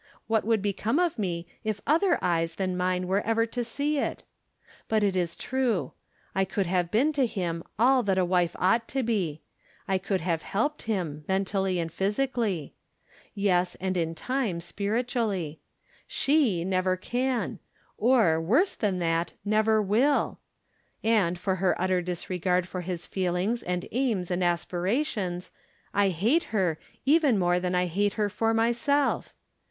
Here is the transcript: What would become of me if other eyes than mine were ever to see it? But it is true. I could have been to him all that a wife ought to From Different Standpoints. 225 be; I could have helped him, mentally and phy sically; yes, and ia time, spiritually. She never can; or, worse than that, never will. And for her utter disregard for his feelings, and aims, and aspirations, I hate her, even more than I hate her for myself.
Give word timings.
What 0.25 0.43
would 0.45 0.63
become 0.63 0.97
of 0.97 1.19
me 1.19 1.45
if 1.63 1.79
other 1.85 2.17
eyes 2.23 2.55
than 2.55 2.75
mine 2.75 3.05
were 3.05 3.21
ever 3.21 3.45
to 3.45 3.63
see 3.63 3.99
it? 3.99 4.23
But 4.87 5.03
it 5.03 5.15
is 5.15 5.35
true. 5.35 5.91
I 6.33 6.43
could 6.43 6.65
have 6.65 6.89
been 6.89 7.13
to 7.13 7.27
him 7.27 7.63
all 7.77 8.01
that 8.01 8.17
a 8.17 8.25
wife 8.25 8.55
ought 8.57 8.87
to 8.87 8.99
From 9.01 9.05
Different 9.05 9.41
Standpoints. 9.45 10.05
225 10.07 10.07
be; 10.07 10.07
I 10.07 10.07
could 10.07 10.21
have 10.25 10.51
helped 10.51 10.81
him, 10.89 11.25
mentally 11.27 11.79
and 11.79 11.91
phy 11.93 12.05
sically; 12.05 12.71
yes, 13.35 13.75
and 13.75 13.95
ia 13.95 14.15
time, 14.15 14.59
spiritually. 14.59 15.59
She 16.07 16.65
never 16.65 16.97
can; 16.97 17.59
or, 17.99 18.41
worse 18.41 18.73
than 18.73 18.97
that, 18.97 19.33
never 19.45 19.83
will. 19.83 20.39
And 21.03 21.37
for 21.37 21.57
her 21.57 21.79
utter 21.79 22.01
disregard 22.01 22.67
for 22.67 22.81
his 22.81 23.05
feelings, 23.05 23.61
and 23.61 23.87
aims, 23.91 24.31
and 24.31 24.43
aspirations, 24.43 25.51
I 25.93 26.09
hate 26.09 26.45
her, 26.45 26.79
even 27.05 27.37
more 27.37 27.59
than 27.59 27.75
I 27.75 27.85
hate 27.85 28.13
her 28.13 28.29
for 28.31 28.51
myself. 28.55 29.35